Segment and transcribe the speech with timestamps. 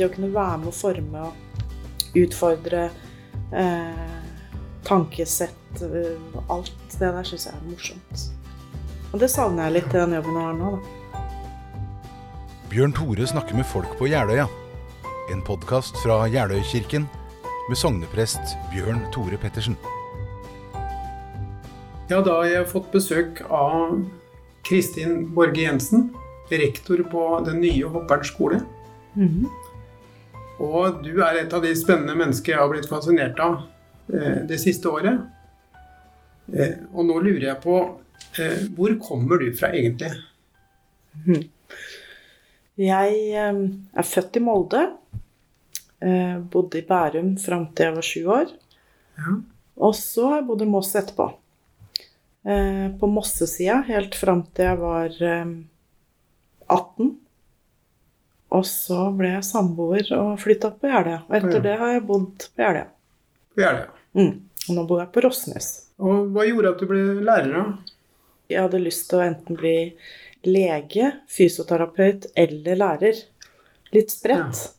[0.00, 2.86] Det å kunne være med å forme og utfordre
[3.52, 4.14] eh,
[4.88, 8.22] tankesett eh, Alt det der syns jeg er morsomt.
[9.10, 11.20] Og det savner jeg litt i den jobben jeg har nå, da.
[12.72, 14.48] Bjørn Tore snakker med folk på Jeløya.
[15.34, 17.04] En podkast fra Jeløykirken
[17.68, 19.76] med sogneprest Bjørn Tore Pettersen.
[22.08, 23.98] Ja, da har jeg fått besøk av
[24.64, 26.08] Kristin Borge Jensen,
[26.48, 28.64] rektor på den nye Hopperen skole.
[29.12, 29.50] Mhm.
[30.60, 33.62] Og du er et av de spennende mennesker jeg har blitt fascinert av
[34.12, 35.22] eh, det siste året.
[36.52, 37.76] Eh, og nå lurer jeg på
[38.38, 40.12] eh, hvor kommer du fra egentlig?
[42.80, 43.62] Jeg eh,
[44.02, 44.88] er født i Molde.
[46.00, 48.52] Bodde i Bærum fram til jeg var sju år.
[49.20, 49.34] Ja.
[49.84, 51.26] Og så har jeg bodd i Moss etterpå.
[53.00, 55.50] På Mossesida helt fram til jeg var eh,
[56.70, 57.10] 18.
[58.50, 61.20] Og så ble jeg samboer og flytta på Jeløya.
[61.28, 61.64] Og etter Ja.
[61.68, 62.86] det har jeg bodd på Jeløya.
[63.54, 63.88] På Jeløya.
[64.18, 64.32] Mm.
[64.68, 65.68] Og nå bor jeg på Rossnes.
[66.00, 67.78] Og hva gjorde at du ble lærer, da?
[68.50, 69.92] Jeg hadde lyst til å enten bli
[70.44, 73.22] lege, fysioterapeut eller lærer.
[73.94, 74.72] Litt spredt.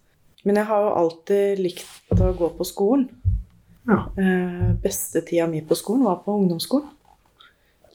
[0.44, 1.86] Men jeg har jo alltid likt
[2.18, 3.08] å gå på skolen.
[3.88, 4.00] Ja.
[4.18, 6.90] Eh, beste tida mi på skolen var på ungdomsskolen.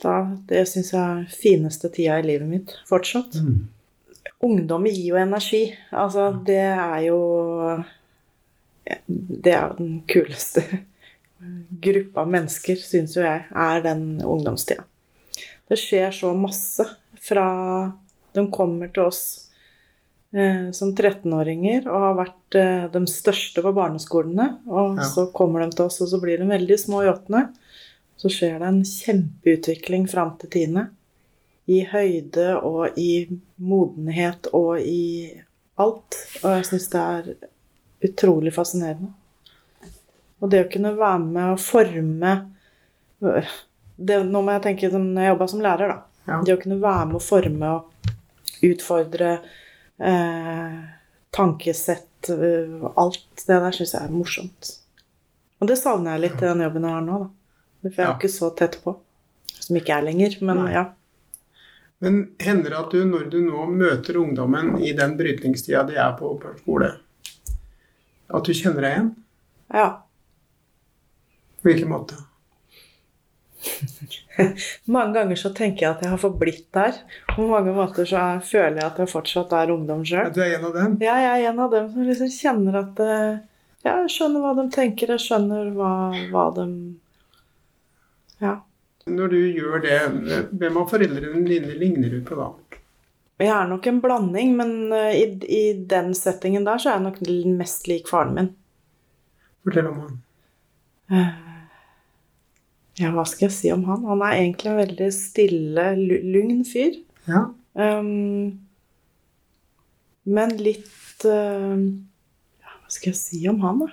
[0.03, 3.37] Da, det syns jeg er fineste tida i livet mitt fortsatt.
[4.47, 5.63] Ungdom gir jo energi.
[5.93, 7.21] Altså, det er jo
[9.07, 10.63] Det er jo den kuleste
[11.87, 14.85] gruppa mennesker, syns jo jeg, er den ungdomstida.
[15.67, 16.85] Det skjer så masse
[17.27, 17.47] fra
[18.37, 19.21] de kommer til oss
[20.37, 24.47] eh, som 13-åringer og har vært eh, de største på barneskolene.
[24.71, 25.09] Og Ja.
[25.11, 27.49] så kommer de til oss, og så blir de veldig små i åttende.
[28.17, 30.87] Så skjer det en kjempeutvikling fram til tiende.
[31.67, 33.27] I høyde og i
[33.59, 35.33] modenhet og i
[35.83, 36.19] alt.
[36.45, 37.31] Og jeg syns det er
[38.07, 39.11] utrolig fascinerende.
[40.41, 42.35] Og det å kunne være med å forme
[43.97, 46.03] det, Nå må jeg tenke som når jeg jobba som lærer, da.
[46.29, 46.41] Ja.
[46.45, 48.11] Det å kunne være med å forme og
[48.67, 49.31] utfordre
[50.03, 50.77] eh,
[51.37, 54.73] tankesett eh, Alt det der syns jeg er morsomt.
[55.63, 57.29] Og det savner jeg litt i den jobben jeg har nå, da.
[57.87, 58.17] For jeg er Ja.
[58.19, 58.97] ikke så tett på.
[59.57, 60.73] Som ikke er lenger, men Nei.
[60.77, 60.85] ja.
[62.05, 66.13] Men hender det at du, når du nå møter ungdommen i den brytningstida de er
[66.19, 66.91] på på skole,
[68.27, 69.15] at du kjenner deg igjen?
[69.75, 69.89] ja.
[71.63, 72.15] På hvilken måte?
[74.95, 76.99] Mange ganger så tenker jeg at jeg har forblitt der.
[77.33, 80.29] På mange måter så er, føler jeg at jeg fortsatt er ungdom sjøl.
[80.35, 80.97] Du er en av dem?
[81.03, 83.41] Ja, jeg er en av dem som liksom kjenner at eh,
[83.87, 85.91] ja, Jeg skjønner hva de tenker, jeg skjønner hva,
[86.33, 86.69] hva de
[88.43, 88.55] Ja.
[89.07, 89.99] Når du gjør det,
[90.51, 92.51] hvem av foreldrene dine ligner du på da?
[93.39, 97.05] Jeg er nok en blanding, men eh, i, i den settingen der så er jeg
[97.05, 97.19] nok
[97.59, 98.49] mest lik faren min.
[99.67, 100.23] Fortell om han.
[102.97, 104.07] Ja, hva skal jeg si om han?
[104.09, 105.85] Han er egentlig en veldig stille,
[106.25, 106.97] lugn fyr.
[107.29, 107.43] Ja.
[107.77, 108.57] Um,
[110.27, 113.91] men litt uh, ja, Hva skal jeg si om han, da?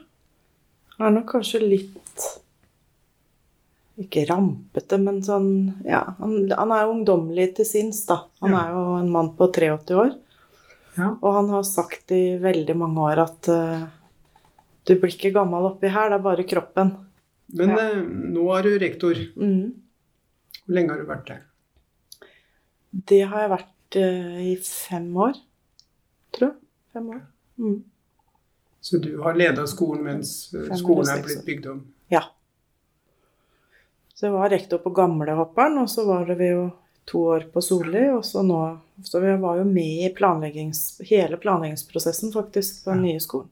[0.95, 2.30] Han er nok kanskje litt
[4.01, 5.49] Ikke rampete, men sånn
[5.85, 8.23] Ja, han, han er jo ungdommelig til sinns, da.
[8.41, 8.61] Han Ja.
[8.63, 10.15] er jo en mann på 83 år.
[10.97, 11.11] Ja.
[11.21, 13.85] Og han har sagt i veldig mange år at uh,
[14.85, 16.91] du blir ikke gammel oppi her, det er bare kroppen.
[17.53, 17.77] Men Ja.
[17.91, 18.01] eh,
[18.33, 19.13] nå er du rektor.
[19.37, 19.73] Mm.
[20.65, 21.41] Hvor lenge har du vært der?
[22.93, 25.33] Det har jeg vært uh, i fem år,
[26.33, 26.57] tror jeg.
[26.93, 27.21] Fem år.
[27.57, 27.83] Mm.
[28.81, 31.83] Så du har leda skolen mens eh, skolen er blitt bygd om?
[32.11, 32.23] Ja.
[34.13, 36.68] Så jeg var rektor på gamlehopperen, og så var det vi jo
[37.09, 38.62] to år på Solli, og så nå
[39.03, 43.50] Så vi var jo med i planleggings, hele planleggingsprosessen, faktisk, på den nye skolen.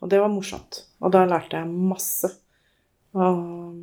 [0.00, 0.84] Og det var morsomt.
[1.02, 2.30] Og da lærte jeg masse.
[3.16, 3.82] Og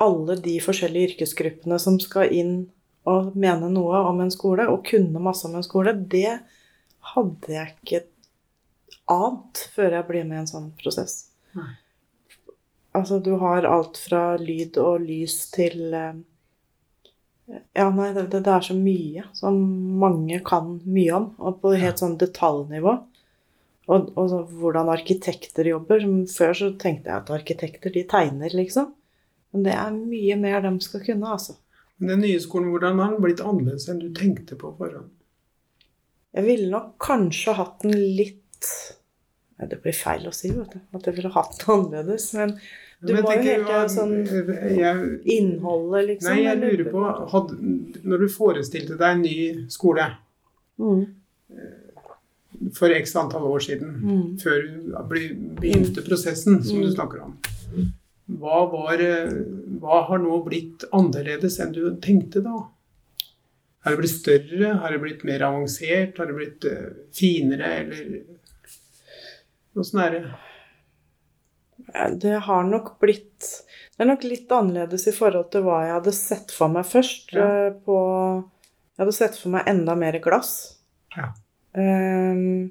[0.00, 2.54] alle de forskjellige yrkesgruppene som skal inn
[3.10, 6.38] og mene noe om en skole, og kunne masse om en skole, det
[7.16, 8.04] hadde jeg ikke
[9.10, 11.24] ant før jeg ble med i en sånn prosess.
[11.58, 11.72] Nei.
[12.96, 16.18] Altså, du har alt fra lyd og lys til eh,
[17.78, 19.58] Ja, nei, det, det er så mye som
[20.00, 22.96] mange kan mye om, og på helt sånn detaljnivå.
[23.90, 26.02] Og, og så hvordan arkitekter jobber.
[26.02, 28.92] Som før så tenkte jeg at arkitekter, de tegner, liksom.
[29.50, 31.56] Men det er mye mer de skal kunne, altså.
[31.98, 35.10] Men Den nye skolen, hvordan har den blitt annerledes enn du tenkte på forhånd?
[36.30, 38.70] Jeg ville nok kanskje hatt den litt
[39.60, 40.80] Nei, Det blir feil å si, vet du.
[40.96, 42.30] At jeg ville hatt det annerledes.
[42.34, 42.54] Men
[43.04, 44.14] du Men må jo helt hva- sånn
[44.78, 46.30] jeg, innholdet, liksom.
[46.34, 47.58] Nei, jeg lurer på hadde,
[48.04, 50.06] Når du forestilte deg en ny skole,
[50.80, 51.06] mm.
[52.76, 54.38] for x antall år siden, Mm.
[54.40, 54.92] før du
[55.60, 57.36] begynte prosessen som du snakker om.
[58.30, 58.98] Hva, var,
[59.80, 62.66] hva har nå blitt annerledes enn du tenkte da?
[63.82, 64.74] Har det blitt større?
[64.78, 66.18] Har det blitt mer avansert?
[66.18, 68.20] Har det blitt eh, finere, eller
[69.78, 70.22] Åssen er det?
[72.22, 73.46] Det har nok blitt
[73.96, 77.32] Det er nok litt annerledes i forhold til hva jeg hadde sett for meg først.
[77.36, 77.46] Ja.
[77.68, 77.96] eh, På,
[78.96, 80.52] jeg hadde sett for meg enda mer glass.
[81.16, 81.30] Ja.
[81.72, 82.70] Um,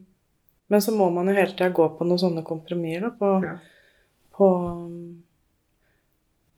[0.70, 3.10] men så må man jo hele tida gå på noen sånne kompromisser.
[3.20, 3.56] På, Ja.
[4.36, 4.50] på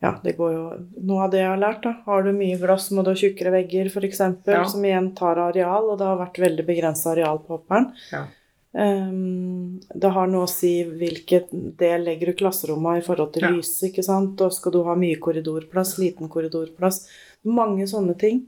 [0.01, 0.61] Ja, det går jo
[1.05, 1.91] Noe av det jeg har lært, da.
[2.07, 4.19] Har du mye glass, må du ha tjukkere vegger, f.eks.
[4.47, 4.63] Ja.
[4.65, 7.91] Som igjen tar areal, og det har vært veldig begrensa areal på hopperen.
[8.11, 8.25] Ja.
[8.73, 13.50] Ehm, det har noe å si hvilket del legger du klasserommet i forhold til Ja.
[13.51, 14.39] lyset, ikke sant.
[14.41, 17.07] Og skal du ha mye korridorplass, liten korridorplass.
[17.44, 18.45] Mange sånne ting.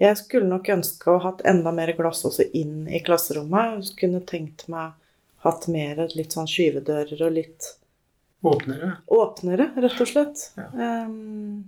[0.00, 3.82] Jeg skulle nok ønske å ha hatt enda mer glass også inn i klasserommet.
[3.84, 4.92] Jeg kunne tenkt meg
[5.44, 7.74] hatt mer litt sånn skyvedører og litt
[8.44, 8.98] Åpnere?
[9.10, 10.52] åpnere, rett og slett.
[10.56, 11.04] Ja.
[11.06, 11.64] Um,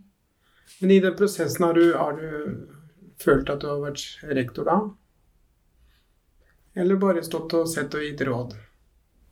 [0.81, 2.69] Men i den prosessen har du, har du
[3.19, 4.91] følt at du har vært rektor da?
[6.79, 8.55] Eller bare stått og sett og gitt råd?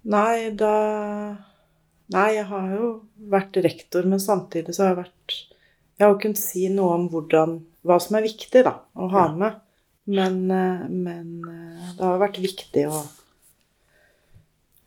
[0.08, 0.74] nei, da
[2.08, 2.86] Nei, jeg har jo
[3.28, 5.34] vært rektor, men samtidig så har jeg vært
[5.98, 9.26] Jeg har jo kunnet si noe om hvordan Hva som er viktig, da, å ha
[9.36, 9.58] med.
[10.08, 13.02] Men, eh, men eh, det har vært viktig å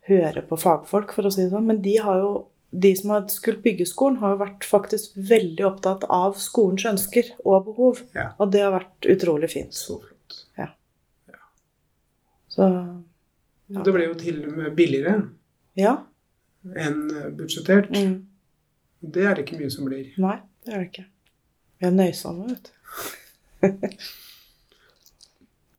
[0.10, 1.68] høre på fagfolk, for å si det sånn.
[1.70, 2.32] Men de har jo
[2.72, 7.34] de som har skulle bygge skolen, har jo vært faktisk veldig opptatt av skolens ønsker
[7.44, 8.02] og behov.
[8.16, 8.32] Ja.
[8.40, 9.76] Og det har vært utrolig fint.
[9.76, 10.21] Så flott.
[12.62, 13.84] Så ja.
[13.86, 15.16] det ble jo til og med billigere
[15.80, 15.96] Ja.
[16.78, 17.06] enn
[17.38, 17.90] budsjettert.
[17.96, 18.18] Mm.
[19.02, 20.12] Det er det ikke mye som blir.
[20.22, 21.06] Nei, det er det ikke.
[21.82, 22.74] Vi er nøysomme, vet du.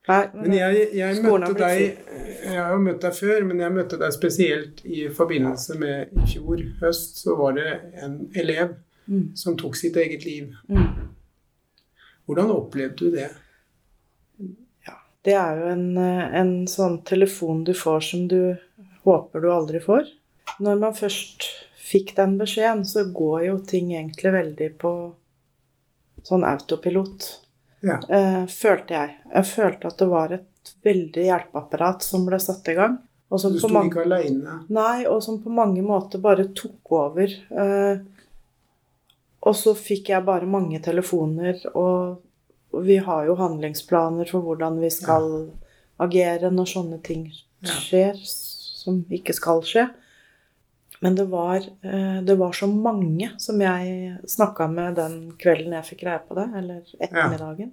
[0.09, 1.81] Nei, men, Men jeg, jeg møtte deg
[2.43, 6.27] Jeg har jo møtt deg før, men jeg møtte deg spesielt i forbindelse med i
[6.33, 7.21] fjor høst.
[7.23, 7.69] Så var det
[8.03, 8.75] en elev
[9.07, 10.51] mm, som tok sitt eget liv.
[10.69, 10.89] mm.
[12.27, 13.29] Hvordan opplevde du det?
[15.23, 18.57] Det er jo en, eh, en sånn telefon du får som du
[19.05, 20.09] håper du aldri får.
[20.59, 21.47] Når man først
[21.79, 24.93] fikk den beskjeden, så går jo ting egentlig veldig på
[26.27, 27.29] sånn autopilot.
[27.83, 27.99] Ja.
[28.09, 29.17] Eh, følte jeg.
[29.35, 32.99] Jeg følte at det var et veldig hjelpeapparat som ble satt i gang.
[33.33, 34.59] Og som Du sto mange ikke aleine.
[34.69, 37.33] Nei, og som på mange måter bare tok over.
[37.51, 38.03] Eh,
[39.43, 42.21] og så fikk jeg bare mange telefoner, og
[42.81, 45.29] vi har jo handlingsplaner for hvordan vi skal
[46.03, 47.27] agere når sånne ting
[47.63, 48.17] skjer
[48.83, 49.87] som ikke skal skje.
[51.03, 55.89] Men det var, eh, det var så mange som jeg snakka med den kvelden jeg
[55.89, 57.73] fikk greie på det, eller ettermiddagen.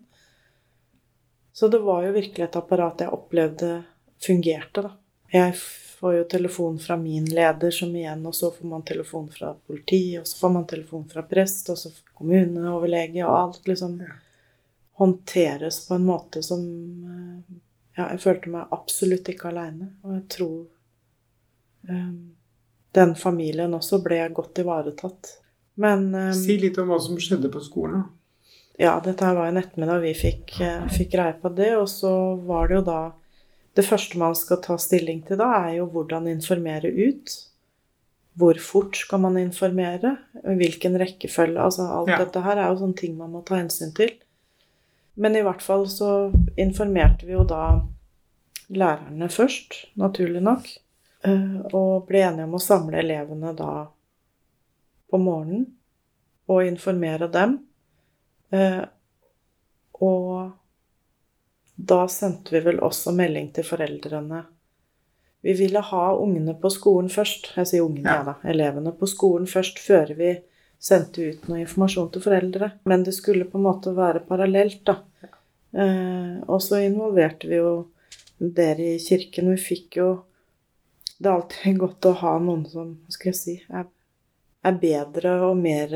[1.54, 3.84] Så det var jo virkelig et apparat jeg opplevde
[4.26, 4.92] fungerte, da.
[5.30, 5.54] Jeg
[6.00, 10.18] får jo telefon fra min leder, som igjen, og så får man telefon fra politi,
[10.18, 14.16] og så får man telefon fra prest, og så kommuneoverlege, og alt liksom Ja.
[15.00, 16.62] Håndteres på en måte som
[17.10, 17.58] eh,
[18.00, 20.60] Ja, jeg følte meg absolutt ikke aleine, og jeg tror
[21.90, 22.36] um,
[22.96, 25.34] den familien også ble godt ivaretatt.
[25.80, 28.06] Men um, Si litt om hva som skjedde på skolen.
[28.80, 30.56] ja, dette her var en ettermiddag vi fikk,
[30.96, 32.14] fikk greie på det, og så
[32.48, 33.00] var det jo da
[33.76, 37.36] Det første man skal ta stilling til da, er jo hvordan informere ut.
[38.40, 40.16] Hvor fort skal man informere?
[40.44, 41.60] Hvilken rekkefølge?
[41.62, 42.18] Altså alt Ja.
[42.24, 44.10] dette her er jo sånne ting man må ta hensyn til.
[45.20, 46.10] Men i hvert fall så
[46.60, 47.64] informerte vi jo da
[48.72, 50.68] lærerne først, naturlig nok.
[51.28, 53.88] eh, Og ble enige om å samle elevene da
[55.10, 55.66] på morgenen
[56.48, 57.58] og informere dem.
[58.52, 58.86] Eh,
[60.00, 60.52] og
[61.76, 64.46] da sendte vi vel også melding til foreldrene.
[65.44, 67.52] Vi ville ha ungene på skolen først.
[67.58, 68.16] Jeg sier ungene, Ja.
[68.20, 68.36] ja da.
[68.44, 70.38] Elevene på skolen først før vi
[70.80, 72.72] sendte ut noe informasjon til foreldre.
[72.86, 74.98] Men det skulle på en måte være parallelt, da.
[75.74, 77.74] Eh, og så involverte vi jo
[78.40, 79.52] dere i kirken.
[79.54, 80.10] Vi fikk jo
[81.20, 83.90] Det er alltid godt å ha noen som hva skal jeg si, er,
[84.64, 85.96] er bedre og mer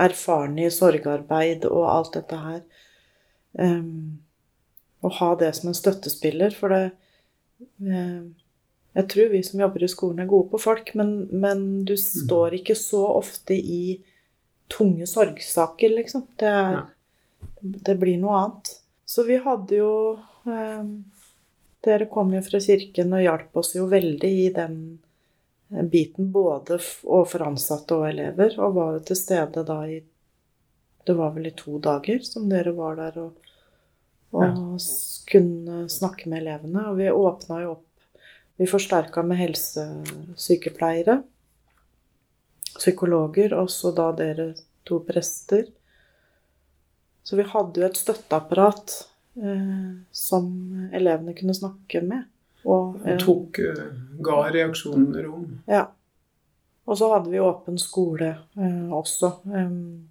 [0.00, 2.62] erfarne i sorgarbeid og alt dette her.
[3.56, 4.18] Um,
[5.04, 6.82] å ha det som en støttespiller, for det
[7.84, 8.24] eh,
[8.96, 12.56] Jeg tror vi som jobber i skolen, er gode på folk, men, men du står
[12.56, 13.98] ikke så ofte i
[14.72, 16.24] tunge sorgsaker, liksom.
[16.40, 16.78] Det, er,
[17.86, 18.72] det blir noe annet.
[19.06, 19.92] Så vi hadde jo
[20.44, 20.84] eh,
[21.86, 24.76] Dere kom jo fra kirken og hjalp oss jo veldig i den
[25.70, 30.00] eh, biten, både overfor ansatte og elever, og var jo til stede da i
[31.06, 33.36] Det var vel i to dager som dere var der og,
[34.34, 34.54] og ja.
[35.30, 36.88] kunne snakke med elevene.
[36.90, 37.84] Og vi åpna jo opp
[38.56, 41.18] Vi forsterka med helsesykepleiere,
[42.78, 44.54] psykologer, og så da dere
[44.88, 45.66] to prester.
[47.26, 48.92] Så vi hadde jo et støtteapparat
[49.42, 50.46] eh, som
[50.94, 52.28] elevene kunne snakke med.
[52.66, 53.80] Og, eh, Tok, eh,
[54.22, 55.48] ga reaksjoner rom.
[55.66, 55.88] ja.
[56.86, 59.32] Og så hadde vi åpen skole eh, også.
[59.50, 60.06] em,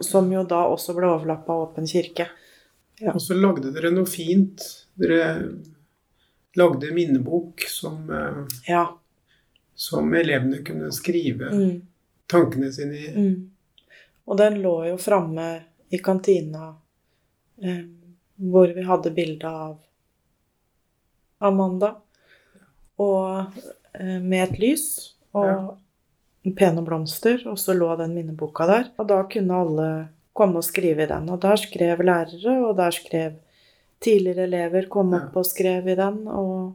[0.00, 2.24] som jo da også ble overlappa av åpen kirke.
[3.00, 3.12] Ja.
[3.12, 4.64] Og så lagde dere noe fint.
[4.96, 5.26] Dere
[6.56, 8.86] lagde minnebok som, eh, Ja.
[9.74, 11.82] som elevene kunne skrive Mm,
[12.28, 13.08] tankene sine i.
[13.12, 13.50] mm.
[14.26, 15.46] Og den lå jo framme
[15.94, 16.72] i kantina
[17.62, 17.84] eh,
[18.36, 19.76] hvor vi hadde bilde av
[21.38, 21.94] Amanda.
[22.98, 23.58] Og
[23.94, 24.86] eh, med et lys
[25.36, 26.52] og Ja.
[26.56, 28.90] pene blomster, og så lå den minneboka der.
[28.98, 29.88] Og da kunne alle
[30.32, 31.28] komme og skrive i den.
[31.30, 33.34] Og der skrev lærere, og der skrev
[34.00, 36.74] tidligere elever kom opp og skrev i den, og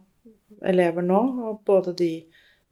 [0.61, 2.23] elever nå, og både de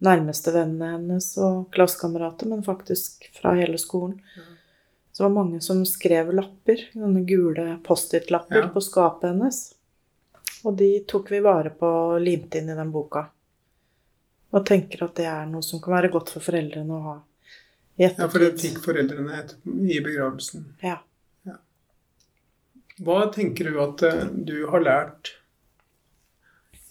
[0.03, 4.19] nærmeste vennene hennes og klassekamerater, men faktisk fra hele skolen.
[4.35, 4.41] Ja.
[5.19, 8.67] Så det var mange som skrev lapper, sånne gule Post-It-lapper Ja.
[8.71, 9.57] på skapet hennes.
[10.63, 13.25] Og de tok vi vare på og limte inn i den boka.
[14.55, 17.15] Og tenker at det er noe som kan være godt for foreldrene å ha
[17.99, 20.63] i Ja, for det fikk foreldrene etterpå, i begravelsen.
[20.81, 21.01] Ja.
[23.03, 25.33] Hva tenker du at eh, du har lært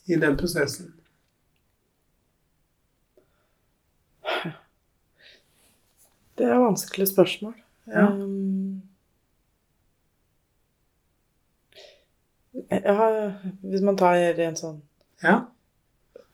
[0.04, 0.92] i den prosessen?
[6.36, 7.56] Det er vanskelige spørsmål.
[7.88, 8.06] Ja.
[8.12, 8.82] Um,
[12.68, 14.80] jeg har, hvis man tar en sånn
[15.22, 15.38] Ja.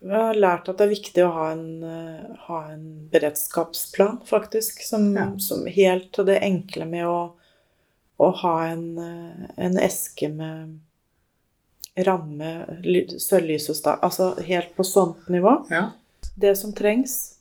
[0.04, 4.82] Jeg har lært at det er viktig å ha en, eh, ha en beredskapsplan, faktisk.
[4.84, 5.38] Som, Ja.
[5.38, 7.32] som helt til det enkle med å,
[8.20, 10.78] å ha en, eh, en eske med
[12.04, 12.50] ramme,
[13.18, 15.66] sølvlys og stav Altså helt på sånt nivå.
[15.70, 15.92] ja.
[16.36, 17.36] Det som trengs.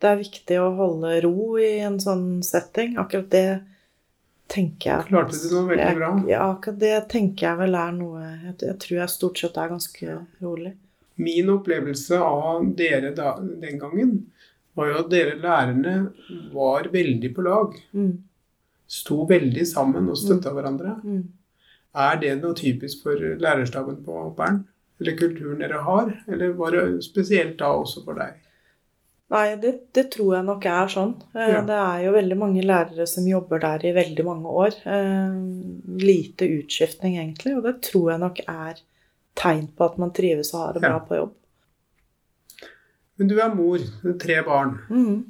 [0.00, 2.96] Det er viktig å holde ro i en sånn setting.
[3.00, 3.48] Akkurat det
[4.50, 6.10] tenker jeg Klarte du noe veldig bra?
[6.30, 9.74] Ja, akkurat det tenker jeg vel er noe Jeg, jeg tror jeg stort sett er
[9.74, 10.72] ganske rolig.
[11.20, 14.14] Min opplevelse av dere da, den gangen
[14.78, 15.94] var jo at dere lærerne
[16.54, 17.76] var veldig på lag.
[17.92, 18.14] Mm.
[18.90, 20.96] Sto veldig sammen og støtta hverandre.
[21.04, 21.24] Mm.
[22.00, 24.62] Er det noe typisk for lærerstaben på Bern?
[25.00, 26.12] Eller kulturen dere har?
[26.30, 28.38] Eller var det spesielt da også for deg?
[29.30, 31.12] Nei, det, det tror jeg nok er sånn.
[31.36, 31.60] Eh, Ja.
[31.66, 34.74] Det er jo veldig mange lærere som jobber der i veldig mange år.
[34.90, 35.36] Eh,
[36.02, 37.56] Lite utskiftning, egentlig.
[37.56, 38.80] Og det tror jeg nok er
[39.38, 41.04] tegn på at man trives og har det bra Ja.
[41.06, 41.36] på jobb.
[43.20, 44.78] Men du er mor, med tre barn.
[44.90, 45.24] Mhm.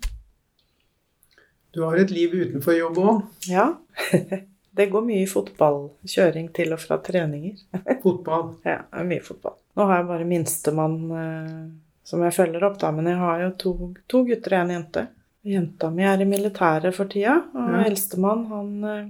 [1.72, 3.20] Du har et liv utenfor jobb òg.
[3.46, 3.68] Ja.
[4.72, 5.90] Det går mye fotball.
[6.06, 7.56] Kjøring til og fra treninger.
[8.04, 8.52] Fotball.
[8.64, 9.56] Ja, mye fotball.
[9.76, 11.64] Nå har jeg bare minstemann eh,
[12.10, 13.72] som jeg følger opp, da, men jeg har jo to,
[14.10, 15.06] to gutter og en jente.
[15.46, 17.84] Jenta mi er i militæret for tida, og Ja.
[17.86, 19.06] eldstemann han eh,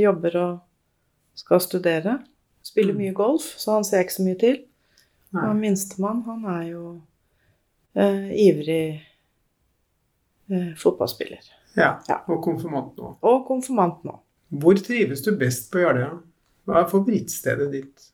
[0.00, 0.60] jobber og
[1.36, 2.18] skal studere.
[2.64, 4.58] Spiller mye golf, så han ser ikke så mye til.
[5.34, 6.84] Og minstemann, han er jo
[7.94, 9.00] eh, ivrig
[10.50, 11.44] eh, fotballspiller.
[11.76, 11.92] Ja.
[12.08, 12.20] Ja.
[12.28, 13.12] Og konfirmant nå.
[13.22, 14.16] Og konfirmant nå.
[14.50, 16.16] Hvor trives du best på Jeløya?
[16.66, 18.08] Hva er favorittstedet ditt?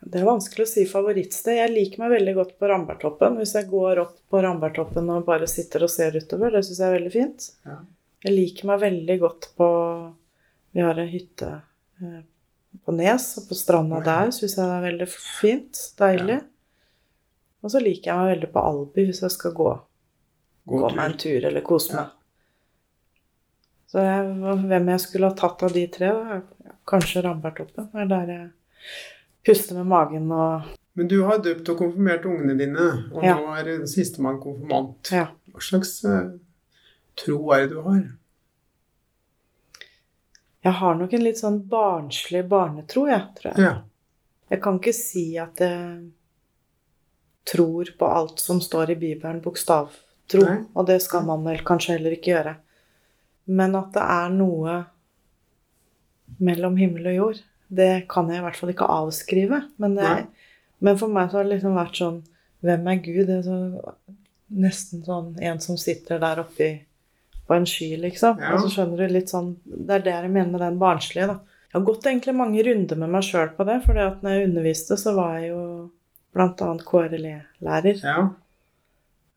[0.00, 1.58] Det er vanskelig å si favorittsted.
[1.58, 3.34] Jeg liker meg veldig godt på Rambertoppen.
[3.36, 6.88] Hvis jeg går opp på Rambertoppen og bare sitter og ser utover, det syns jeg
[6.88, 7.48] er veldig fint.
[7.68, 7.76] Ja.
[8.24, 9.66] Jeg liker meg veldig godt på
[10.76, 11.50] Vi har en hytte
[12.00, 12.20] eh,
[12.86, 15.82] på Nes, og på stranda der syns jeg det er veldig fint.
[16.00, 16.40] Deilig.
[17.60, 19.70] Og så liker jeg meg veldig på Alby hvis jeg skal gå,
[20.70, 22.02] Gå gå meg en tur eller kose Ja.
[22.06, 22.16] meg.
[23.90, 24.26] Så jeg,
[24.70, 26.74] hvem jeg skulle ha tatt av de tre, da?
[26.88, 27.88] Kanskje Rambertoppen.
[27.92, 28.44] Det er der jeg
[29.46, 30.62] puster med magen og
[30.98, 33.36] Men du har døpt og konfirmert ungene dine, og Ja.
[33.38, 35.10] nå er sistemann konfirmant.
[35.14, 35.28] Ja.
[35.52, 36.32] Hva slags eh,
[37.16, 38.02] tro er det du har?
[40.64, 43.64] Jeg har nok en litt sånn barnslig barnetro, jeg, tror jeg.
[43.64, 43.74] Ja.
[44.50, 46.10] Jeg kan ikke si at jeg
[47.48, 50.42] tror på alt som står i Bibelen, bokstavtro.
[50.44, 50.58] Nei.
[50.74, 52.56] Og det skal man vel kanskje heller ikke gjøre.
[53.46, 54.74] Men at det er noe
[56.40, 59.62] mellom himmel og jord, det kan jeg i hvert fall ikke avskrive.
[59.82, 60.10] Men, det,
[60.82, 62.20] men for meg så har det liksom vært sånn
[62.60, 63.22] Hvem er Gud?
[63.24, 63.92] Det er så,
[64.60, 66.72] nesten sånn en som sitter der oppe i,
[67.48, 68.42] på en sky, liksom.
[68.42, 68.50] Ja.
[68.52, 71.38] Og så skjønner du litt sånn Det er det jeg mener med den barnslige, da.
[71.70, 74.48] Jeg har gått egentlig mange runder med meg sjøl på det, for at når jeg
[74.50, 75.62] underviste, så var jeg jo
[76.34, 76.70] bl.a.
[76.90, 78.04] KRLE-lærer.
[78.04, 78.28] ja.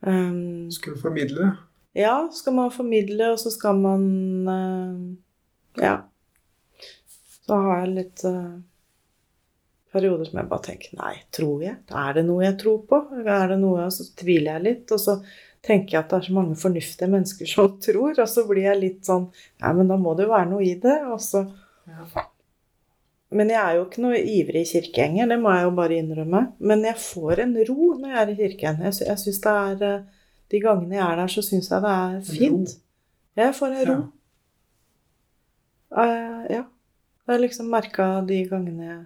[0.03, 1.53] Um, du formidle
[1.93, 4.03] ja, skal man formidle, og så skal man
[4.49, 5.97] eh, Ja.
[7.43, 8.59] Så har jeg litt uh,
[9.93, 11.79] perioder som jeg bare tenker Nei, tror jeg?
[12.03, 12.99] Er det noe jeg tror på?
[13.23, 14.93] Er det noe, Så tviler jeg litt.
[14.95, 15.17] Og så
[15.63, 18.81] tenker jeg at det er så mange fornuftige mennesker som tror, og så blir jeg
[18.81, 19.29] litt sånn
[19.63, 20.99] Nei, men da må det jo være noe i det.
[21.11, 21.47] Og så
[21.89, 22.29] Ja.
[23.33, 26.41] Men jeg er jo ikke noe ivrig kirkegjenger, det må jeg jo bare innrømme.
[26.69, 28.83] Men jeg får en ro når jeg er i kirken.
[28.85, 31.81] Jeg, sy jeg synes det er eh, De gangene jeg er der, så syns jeg
[31.81, 32.75] det er fint.
[33.39, 33.95] Jeg får en ro.
[33.97, 34.11] Ja.
[35.93, 36.63] Uh, ja.
[37.27, 39.05] Jeg har liksom merka de gangene jeg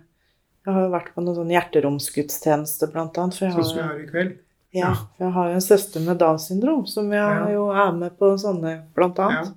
[0.67, 3.37] Jeg har jo vært på noen sånn hjerteromsgudstjeneste, blant annet.
[3.39, 4.33] Jeg Sånn som vi har, i kveld.
[4.75, 7.47] ja, for jeg har jo en søster med Downs syndrom, som jeg Ja.
[7.53, 9.27] jo er med på sånne, blant Ja.
[9.29, 9.53] annet.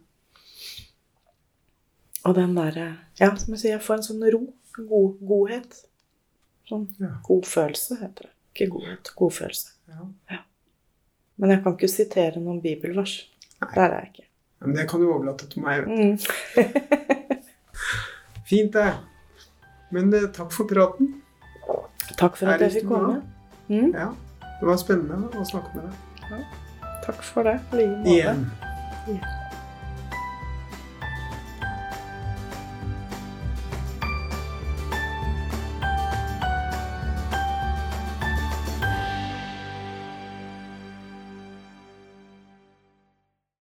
[2.25, 4.53] Og den derre Ja, som jeg sier, jeg får en sånn ro.
[4.77, 5.85] God, godhet.
[6.71, 7.09] Sånn Ja.
[7.27, 8.31] godfølelse, heter det.
[8.55, 9.73] Ikke godhet, godfølelse.
[10.31, 10.39] Ja.
[11.39, 13.27] Men jeg kan ikke sitere noen bibelvers.
[13.61, 13.75] Nei.
[13.75, 14.27] Der er jeg ikke.
[14.61, 15.87] Men det kan du overlate til meg.
[15.87, 16.63] vet du.
[16.63, 17.40] Mm.
[18.51, 18.93] Fint, det.
[19.95, 21.15] Men eh, takk for praten.
[22.19, 23.21] Takk for at jeg fikk komme.
[23.71, 23.93] Mm.
[23.95, 24.11] Ja,
[24.61, 26.49] Det var spennende å snakke med deg.
[27.07, 27.61] Takk for det.
[27.73, 28.17] i like måte.
[28.17, 28.43] Igjen.
[29.09, 29.40] Ja.